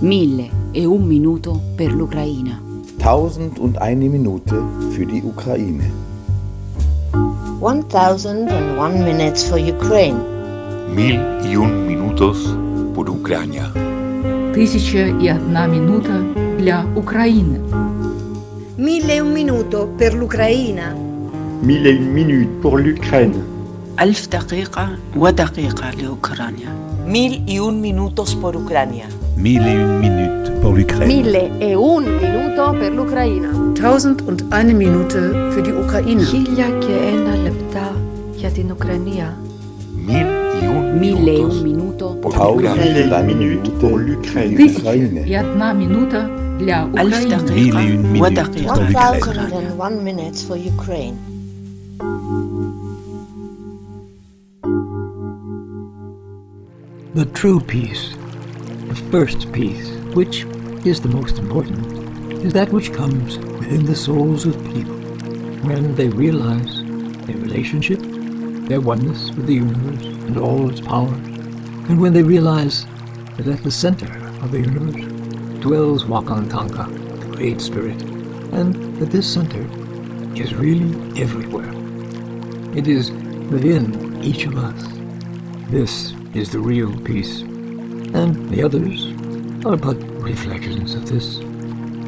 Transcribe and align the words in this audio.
Mille 0.00 0.50
e 0.72 0.84
un 0.86 1.02
minuto 1.06 1.60
per 1.76 1.92
l'Ucraina. 1.92 2.60
Tausend 2.98 3.58
und 3.58 3.80
eine 3.80 4.08
Minute 4.08 4.56
für 4.92 5.06
die 5.06 5.22
Ukraine. 5.22 5.84
1001 7.60 9.04
minutes 9.04 9.44
for 9.44 9.58
Ukraine. 9.58 10.18
Mil 10.94 11.20
y 11.50 11.56
un 11.56 11.86
minutos 11.86 12.36
por 12.94 13.08
Ucrania. 13.08 13.66
Тисяча 14.54 14.98
і 15.22 15.32
одна 15.32 15.66
минута 15.66 16.24
для 16.58 16.84
України. 16.96 17.58
Mille 18.78 19.16
e 19.16 19.22
un 19.22 19.32
minuto 19.40 19.78
per 19.98 20.12
l'Ucraina. 20.14 20.86
Mille 21.62 21.86
et 21.86 21.96
une 21.96 22.12
minutes 22.12 22.50
pour 22.62 22.78
l'Ukraine. 22.78 23.34
ألف 24.00 24.28
دقيقة 24.28 24.88
ودقيقة 25.16 25.90
لأوكرانيا 25.90 26.68
Mil 27.06 27.42
y 27.46 27.58
un 27.58 27.80
minutos 27.80 28.34
por 28.34 28.56
Ucrania. 28.56 29.06
Mille 29.39 29.65
et 29.65 29.75
une 30.05 30.59
pour 30.61 30.73
l'Ukraine. 30.73 31.07
Mille 31.07 31.33
et 31.61 31.73
un 31.73 32.01
minuto 32.01 32.73
per 32.77 32.91
l'Ukraina. 32.91 33.47
Tausend 33.73 34.21
und 34.27 34.43
eine 34.51 34.73
Minute 34.73 35.33
für 35.51 35.61
die 35.61 35.71
Ukraine. 35.71 36.21
Mille 36.21 36.69
και 36.79 36.93
ένα 37.13 37.35
λεπτά 37.43 37.95
για 38.35 38.49
την 38.49 38.71
Ουκρανία. 38.71 39.37
Mille 40.05 41.29
et 41.29 41.39
un 41.39 41.63
minuto 41.63 42.17
pour 43.79 43.97
l'Ukraine. 43.97 44.57
Тысяча 44.57 44.93
и 44.93 45.33
одна 45.33 45.73
минута 45.73 46.29
для 46.59 46.85
Украины. 46.85 47.37
Mille 47.53 47.79
et 47.79 47.89
une 47.93 48.07
minute 48.11 48.43
pour 48.67 48.75
l'Ukraine. 48.75 49.71
One 49.77 50.03
minute 50.03 50.37
for 50.47 50.57
Ukraine. 50.57 51.15
The 57.15 57.25
true 57.33 57.61
peace 57.61 58.18
first 59.11 59.51
peace, 59.51 59.89
which 60.13 60.43
is 60.85 61.01
the 61.01 61.09
most 61.09 61.39
important, 61.39 62.43
is 62.43 62.53
that 62.53 62.71
which 62.71 62.93
comes 62.93 63.39
within 63.39 63.83
the 63.83 63.95
souls 63.95 64.45
of 64.45 64.63
people 64.65 64.95
when 65.65 65.95
they 65.95 66.09
realize 66.09 66.83
their 67.25 67.37
relationship, 67.37 67.99
their 68.67 68.79
oneness 68.79 69.31
with 69.31 69.47
the 69.47 69.55
universe 69.55 70.05
and 70.05 70.37
all 70.37 70.69
its 70.69 70.79
power, 70.79 71.11
and 71.89 71.99
when 71.99 72.13
they 72.13 72.21
realize 72.21 72.85
that 73.37 73.47
at 73.47 73.63
the 73.63 73.71
center 73.71 74.11
of 74.43 74.51
the 74.51 74.59
universe 74.59 75.05
dwells 75.59 76.05
Wakantanka, 76.05 77.19
the 77.19 77.35
Great 77.35 77.59
Spirit, 77.61 77.99
and 78.53 78.95
that 78.97 79.09
this 79.09 79.33
center 79.33 79.65
is 80.39 80.53
really 80.53 80.93
everywhere. 81.19 81.71
It 82.77 82.87
is 82.87 83.09
within 83.49 84.23
each 84.23 84.45
of 84.45 84.55
us. 84.55 84.87
This 85.71 86.13
is 86.35 86.51
the 86.51 86.59
real 86.59 86.95
peace, 87.01 87.43
and 88.13 88.49
the 88.49 88.63
others 88.63 89.05
are 89.65 89.77
but 89.77 89.97
reflections 90.21 90.95
of 90.95 91.07
this. 91.09 91.39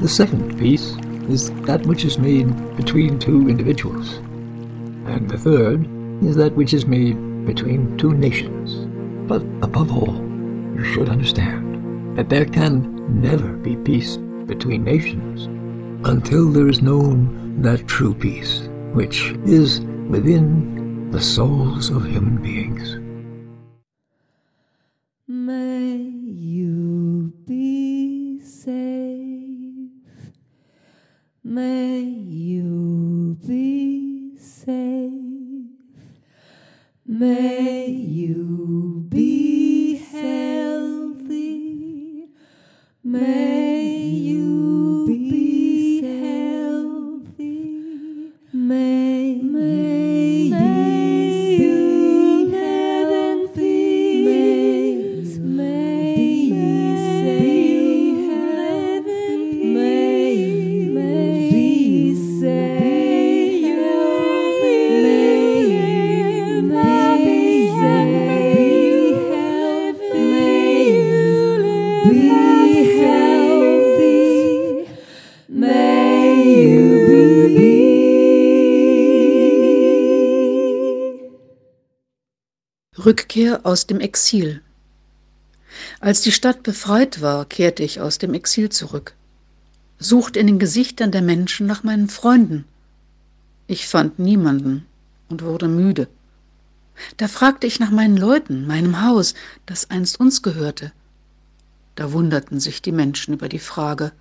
The 0.00 0.08
second 0.08 0.58
peace 0.58 0.96
is 1.28 1.50
that 1.62 1.86
which 1.86 2.04
is 2.04 2.18
made 2.18 2.76
between 2.76 3.18
two 3.18 3.48
individuals, 3.48 4.16
and 5.06 5.28
the 5.28 5.38
third 5.38 5.86
is 6.24 6.36
that 6.36 6.54
which 6.54 6.74
is 6.74 6.86
made 6.86 7.46
between 7.46 7.96
two 7.98 8.12
nations. 8.14 8.86
But 9.28 9.42
above 9.62 9.92
all, 9.92 10.16
you 10.76 10.84
should 10.84 11.08
understand 11.08 12.16
that 12.16 12.28
there 12.28 12.44
can 12.44 13.20
never 13.20 13.52
be 13.52 13.76
peace 13.76 14.16
between 14.46 14.84
nations 14.84 15.46
until 16.06 16.50
there 16.50 16.68
is 16.68 16.82
known 16.82 17.62
that 17.62 17.86
true 17.86 18.14
peace, 18.14 18.68
which 18.92 19.32
is 19.44 19.80
within 20.08 21.10
the 21.10 21.20
souls 21.20 21.90
of 21.90 22.04
human 22.04 22.42
beings. 22.42 23.01
May 31.54 32.00
you 32.00 33.36
be 33.46 34.38
safe. 34.38 35.12
May 37.04 37.61
Rückkehr 83.04 83.60
aus 83.64 83.86
dem 83.86 84.00
Exil. 84.00 84.62
Als 86.00 86.22
die 86.22 86.32
Stadt 86.32 86.62
befreit 86.62 87.20
war, 87.20 87.44
kehrte 87.44 87.82
ich 87.82 88.00
aus 88.00 88.18
dem 88.18 88.34
Exil 88.34 88.68
zurück, 88.68 89.14
suchte 89.98 90.38
in 90.38 90.46
den 90.46 90.58
Gesichtern 90.58 91.10
der 91.12 91.22
Menschen 91.22 91.66
nach 91.66 91.82
meinen 91.82 92.08
Freunden. 92.08 92.64
Ich 93.66 93.86
fand 93.88 94.18
niemanden 94.18 94.86
und 95.28 95.42
wurde 95.42 95.68
müde. 95.68 96.08
Da 97.16 97.28
fragte 97.28 97.66
ich 97.66 97.80
nach 97.80 97.90
meinen 97.90 98.16
Leuten, 98.16 98.66
meinem 98.66 99.02
Haus, 99.02 99.34
das 99.66 99.90
einst 99.90 100.20
uns 100.20 100.42
gehörte. 100.42 100.92
Da 101.94 102.12
wunderten 102.12 102.60
sich 102.60 102.82
die 102.82 102.92
Menschen 102.92 103.34
über 103.34 103.48
die 103.48 103.58
Frage. 103.58 104.12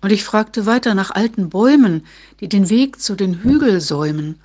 Und 0.00 0.10
ich 0.10 0.24
fragte 0.24 0.66
weiter 0.66 0.94
nach 0.94 1.10
alten 1.10 1.50
Bäumen, 1.50 2.06
die 2.40 2.48
den 2.48 2.68
Weg 2.68 3.00
zu 3.00 3.14
den 3.14 3.42
Hügeln 3.42 3.80
säumen. 3.80 4.40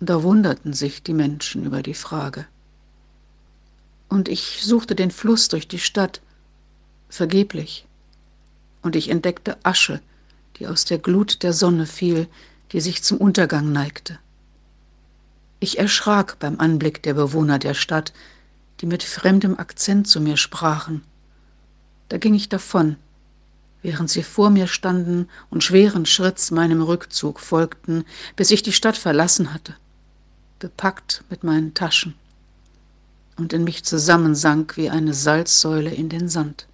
Da 0.00 0.22
wunderten 0.22 0.72
sich 0.72 1.02
die 1.02 1.14
Menschen 1.14 1.64
über 1.64 1.82
die 1.82 1.94
Frage. 1.94 2.46
Und 4.08 4.28
ich 4.28 4.60
suchte 4.64 4.94
den 4.94 5.10
Fluss 5.10 5.48
durch 5.48 5.68
die 5.68 5.78
Stadt, 5.78 6.20
vergeblich. 7.08 7.86
Und 8.82 8.96
ich 8.96 9.10
entdeckte 9.10 9.58
Asche, 9.64 10.00
die 10.56 10.66
aus 10.66 10.84
der 10.84 10.98
Glut 10.98 11.42
der 11.42 11.52
Sonne 11.52 11.86
fiel, 11.86 12.28
die 12.72 12.80
sich 12.80 13.02
zum 13.02 13.18
Untergang 13.18 13.72
neigte. 13.72 14.18
Ich 15.60 15.78
erschrak 15.78 16.38
beim 16.38 16.60
Anblick 16.60 17.02
der 17.02 17.14
Bewohner 17.14 17.58
der 17.58 17.74
Stadt, 17.74 18.12
die 18.80 18.86
mit 18.86 19.02
fremdem 19.02 19.58
Akzent 19.58 20.06
zu 20.06 20.20
mir 20.20 20.36
sprachen. 20.36 21.02
Da 22.08 22.18
ging 22.18 22.34
ich 22.34 22.48
davon, 22.48 22.96
während 23.82 24.10
sie 24.10 24.22
vor 24.22 24.50
mir 24.50 24.66
standen 24.66 25.28
und 25.50 25.64
schweren 25.64 26.06
Schritts 26.06 26.50
meinem 26.50 26.82
Rückzug 26.82 27.40
folgten, 27.40 28.04
bis 28.36 28.50
ich 28.50 28.62
die 28.62 28.72
Stadt 28.72 28.96
verlassen 28.96 29.52
hatte, 29.52 29.74
bepackt 30.58 31.24
mit 31.30 31.44
meinen 31.44 31.74
Taschen 31.74 32.14
und 33.36 33.52
in 33.52 33.64
mich 33.64 33.84
zusammensank 33.84 34.76
wie 34.76 34.90
eine 34.90 35.14
Salzsäule 35.14 35.90
in 35.90 36.08
den 36.08 36.28
Sand. 36.28 36.67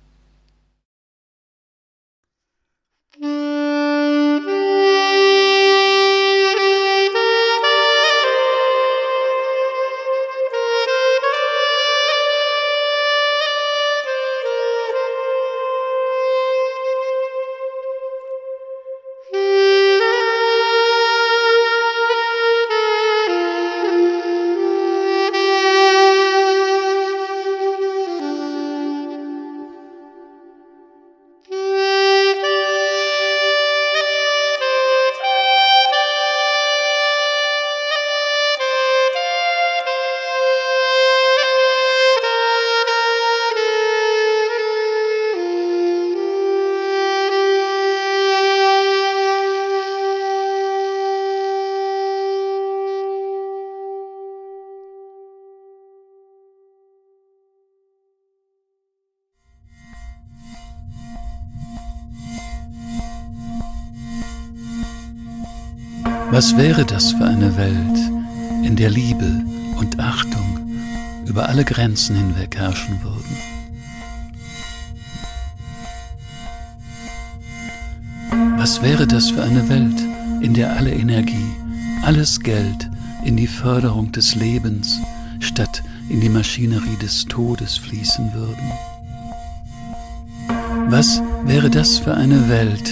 Was 66.34 66.57
wäre 66.57 66.84
das 66.84 67.13
für 67.13 67.27
eine 67.27 67.57
Welt, 67.57 68.10
in 68.65 68.75
der 68.75 68.91
Liebe 68.91 69.45
und 69.78 70.01
Achtung 70.01 70.69
über 71.27 71.48
alle 71.48 71.65
Grenzen 71.65 72.16
hinweg 72.16 72.57
herrschen 72.57 72.98
würden? 73.04 73.36
Was 78.59 78.83
wäre 78.83 79.07
das 79.07 79.31
für 79.31 79.45
eine 79.45 79.69
Welt, 79.69 79.95
in 80.41 80.54
der 80.54 80.77
alle 80.77 80.91
Energie, 80.91 81.53
alles 82.03 82.41
Geld 82.41 82.91
in 83.25 83.37
die 83.37 83.47
Förderung 83.47 84.10
des 84.10 84.34
Lebens 84.34 84.98
statt 85.39 85.84
in 86.09 86.21
die 86.21 86.30
Maschinerie 86.30 86.97
des 87.01 87.27
Todes 87.27 87.77
fließen 87.77 88.34
würden? 88.34 88.72
Was 90.89 91.22
wäre 91.45 91.71
das 91.71 91.98
für 91.98 92.15
eine 92.15 92.48
Welt, 92.48 92.91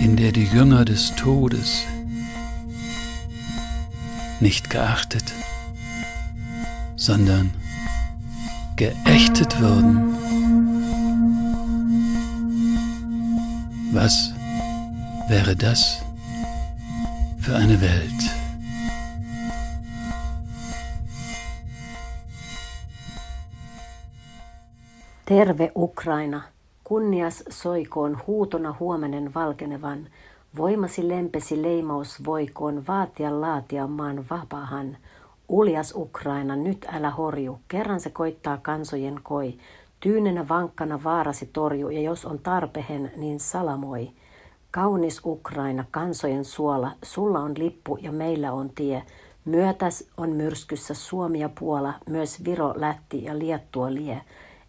in 0.00 0.16
der 0.16 0.32
die 0.32 0.46
Jünger 0.46 0.86
des 0.86 1.14
Todes 1.14 1.84
nicht 4.44 4.68
geachtet, 4.68 5.32
sondern 6.96 7.50
geächtet 8.76 9.58
würden? 9.58 10.14
Was 13.94 14.34
wäre 15.28 15.56
das 15.56 16.02
für 17.40 17.56
eine 17.56 17.80
Welt? 17.80 18.22
Terve 25.24 25.70
Ukraina, 25.74 26.44
kunnias 26.82 27.44
soikoon 27.48 28.26
huutona 28.26 28.76
huomenen 28.78 29.34
valkenevan, 29.34 30.08
voimasi 30.56 31.08
lempesi 31.08 31.62
leimaus 31.62 32.24
voikoon 32.24 32.86
vaatia 32.88 33.40
laatia 33.40 33.86
maan 33.86 34.24
vapahan. 34.30 34.96
Uljas 35.48 35.92
Ukraina, 35.96 36.56
nyt 36.56 36.86
älä 36.92 37.10
horju, 37.10 37.58
kerran 37.68 38.00
se 38.00 38.10
koittaa 38.10 38.56
kansojen 38.56 39.20
koi, 39.22 39.54
tyynenä 40.00 40.48
vankkana 40.48 41.04
vaarasi 41.04 41.50
torju 41.52 41.88
ja 41.88 42.00
jos 42.00 42.24
on 42.24 42.38
tarpehen, 42.38 43.12
niin 43.16 43.40
salamoi. 43.40 44.10
Kaunis 44.70 45.20
Ukraina, 45.24 45.84
kansojen 45.90 46.44
suola, 46.44 46.90
sulla 47.02 47.40
on 47.40 47.52
lippu 47.58 47.98
ja 48.00 48.12
meillä 48.12 48.52
on 48.52 48.70
tie. 48.74 49.02
Myötäs 49.44 50.08
on 50.16 50.30
myrskyssä 50.30 50.94
Suomi 50.94 51.40
ja 51.40 51.50
Puola, 51.58 51.94
myös 52.08 52.44
Viro, 52.44 52.74
Lätti 52.76 53.24
ja 53.24 53.38
Liettua 53.38 53.94
lie. 53.94 54.22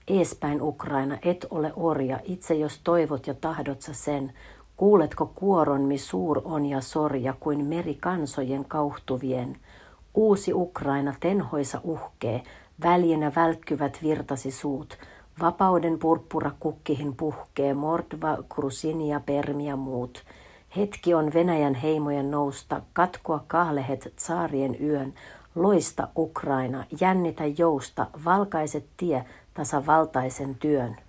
Eespäin 0.08 0.62
Ukraina, 0.62 1.18
et 1.22 1.46
ole 1.50 1.74
orja, 1.76 2.20
itse 2.24 2.54
jos 2.54 2.80
toivot 2.84 3.28
ja 3.28 3.34
tahdot 3.34 3.78
sen. 3.82 4.34
Kuuletko 4.78 5.32
kuoron, 5.36 5.82
mi 5.82 5.98
suur 5.98 6.42
on 6.44 6.66
ja 6.66 6.82
sorja, 6.82 7.34
kuin 7.40 7.66
meri 7.66 7.96
kansojen 7.96 8.66
kauhtuvien. 8.66 9.58
Uusi 10.14 10.54
Ukraina 10.54 11.14
tenhoisa 11.20 11.82
uhkee, 11.84 12.44
väljinä 12.84 13.32
välkkyvät 13.36 14.00
virtasi 14.04 14.52
suut. 14.52 14.98
Vapauden 15.42 16.00
purppura 16.00 16.52
kukkihin 16.60 17.16
puhkee, 17.16 17.74
Mordva, 17.74 18.38
Krusini 18.50 19.10
ja 19.10 19.20
Permi 19.20 19.68
ja 19.68 19.76
muut. 19.76 20.24
Hetki 20.78 21.14
on 21.14 21.34
Venäjän 21.34 21.76
heimojen 21.76 22.32
nousta, 22.32 22.82
katkoa 22.94 23.44
kahlehet 23.48 24.14
tsaarien 24.16 24.76
yön. 24.82 25.14
Loista 25.56 26.08
Ukraina, 26.18 26.86
jännitä 27.02 27.44
jousta, 27.58 28.08
valkaiset 28.26 28.86
tie, 28.98 29.26
tasavaltaisen 29.54 30.56
työn. 30.56 31.05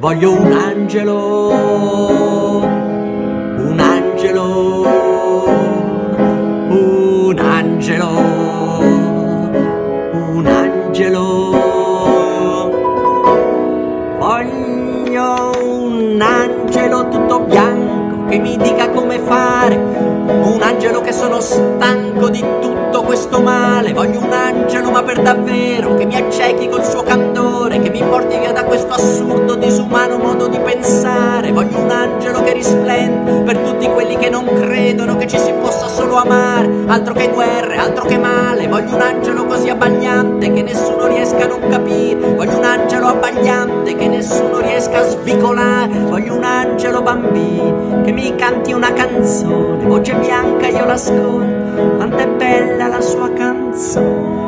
Voglio 0.00 0.30
un 0.30 0.52
angelo, 0.52 1.48
un 3.56 3.80
angelo, 3.80 4.86
un 6.68 7.38
angelo, 7.40 8.08
un 10.34 10.46
angelo. 10.46 11.26
Voglio 14.20 15.50
un 15.64 16.20
angelo 16.22 17.08
tutto 17.08 17.40
bianco 17.40 18.26
che 18.28 18.38
mi 18.38 18.56
dica 18.56 18.90
come 18.90 19.18
fare, 19.18 19.74
un 19.74 20.60
angelo 20.62 21.00
che 21.00 21.10
sono 21.10 21.40
stanco 21.40 22.28
di 22.28 22.44
tutto 22.60 23.02
questo 23.02 23.40
male. 23.40 23.92
Voglio 23.92 24.20
un 24.20 24.32
angelo 24.32 24.92
ma 24.92 25.02
per 25.02 25.22
davvero 25.22 25.96
che 25.96 26.06
mi 26.06 26.14
accechi 26.14 26.68
col 26.68 26.84
suo 26.84 27.02
candore, 27.02 27.47
porti 28.08 28.38
via 28.38 28.52
da 28.52 28.64
questo 28.64 28.94
assurdo 28.94 29.54
disumano 29.54 30.18
modo 30.18 30.48
di 30.48 30.58
pensare. 30.58 31.52
Voglio 31.52 31.78
un 31.78 31.90
angelo 31.90 32.42
che 32.42 32.52
risplende 32.54 33.42
per 33.42 33.58
tutti 33.58 33.86
quelli 33.88 34.16
che 34.16 34.30
non 34.30 34.44
credono 34.46 35.16
che 35.16 35.26
ci 35.26 35.38
si 35.38 35.52
possa 35.52 35.86
solo 35.86 36.16
amare. 36.16 36.68
Altro 36.86 37.14
che 37.14 37.28
guerre, 37.28 37.76
altro 37.76 38.04
che 38.06 38.18
male. 38.18 38.66
Voglio 38.66 38.94
un 38.94 39.00
angelo 39.00 39.44
così 39.44 39.68
abbagliante 39.68 40.52
che 40.52 40.62
nessuno 40.62 41.06
riesca 41.06 41.44
a 41.44 41.46
non 41.46 41.68
capire. 41.68 42.34
Voglio 42.34 42.58
un 42.58 42.64
angelo 42.64 43.08
abbagliante 43.08 43.94
che 43.94 44.08
nessuno 44.08 44.58
riesca 44.60 45.00
a 45.00 45.08
svicolare. 45.08 45.98
Voglio 46.00 46.34
un 46.34 46.44
angelo 46.44 47.02
bambino 47.02 48.02
che 48.02 48.12
mi 48.12 48.34
canti 48.36 48.72
una 48.72 48.92
canzone. 48.92 49.84
Voce 49.84 50.14
bianca 50.14 50.66
io 50.66 50.84
l'ascolto. 50.84 51.96
Quanto 51.96 52.16
è 52.16 52.26
bella 52.26 52.88
la 52.88 53.00
sua 53.00 53.30
canzone. 53.32 54.47